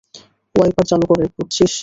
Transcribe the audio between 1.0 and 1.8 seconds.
করে, বুঝছিস?